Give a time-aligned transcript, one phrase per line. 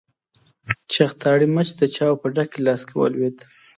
[0.93, 3.37] چختاړي مچ د چايو په ډک ګيلاس کې ولوېد.